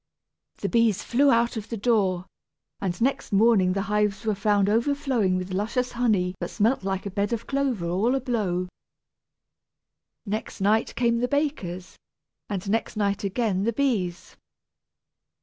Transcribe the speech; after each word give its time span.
The 0.57 0.67
bees 0.69 1.03
flew 1.03 1.29
out 1.29 1.57
of 1.57 1.69
the 1.69 1.77
door, 1.77 2.25
and 2.81 2.99
next 3.03 3.31
morning 3.31 3.73
the 3.73 3.83
hives 3.83 4.25
were 4.25 4.33
found 4.33 4.67
overflowing 4.67 5.37
with 5.37 5.53
luscious 5.53 5.91
honey 5.91 6.33
that 6.39 6.49
smelt 6.49 6.83
like 6.83 7.05
a 7.05 7.11
bed 7.11 7.31
of 7.33 7.45
clover 7.45 7.85
all 7.87 8.15
a 8.15 8.19
blow. 8.19 8.67
Next 10.25 10.59
night 10.59 10.95
came 10.95 11.19
the 11.19 11.27
bakers, 11.27 11.97
and 12.49 12.67
next 12.67 12.97
night 12.97 13.23
again 13.23 13.61
the 13.61 13.73
bees. 13.73 14.35